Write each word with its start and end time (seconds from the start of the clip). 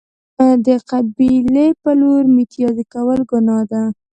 د 0.65 0.67
قبلې 0.89 1.67
په 1.81 1.89
لور 2.01 2.23
میتیاز 2.35 2.77
کول 2.93 3.19
گناه 3.31 3.63
ده. 3.71 3.83